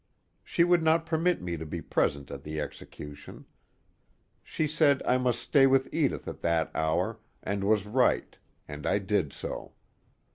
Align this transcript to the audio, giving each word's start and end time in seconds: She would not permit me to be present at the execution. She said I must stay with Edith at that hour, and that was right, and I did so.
She 0.43 0.63
would 0.63 0.81
not 0.81 1.05
permit 1.05 1.43
me 1.43 1.57
to 1.57 1.63
be 1.67 1.79
present 1.79 2.31
at 2.31 2.41
the 2.43 2.59
execution. 2.59 3.45
She 4.43 4.65
said 4.65 5.03
I 5.05 5.19
must 5.19 5.37
stay 5.39 5.67
with 5.67 5.93
Edith 5.93 6.27
at 6.27 6.41
that 6.41 6.71
hour, 6.75 7.19
and 7.43 7.61
that 7.61 7.67
was 7.67 7.85
right, 7.85 8.35
and 8.67 8.87
I 8.87 8.97
did 8.97 9.31
so. 9.31 9.73